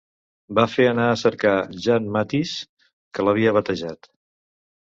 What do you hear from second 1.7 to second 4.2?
Jan Matthys, que l'havia batejat.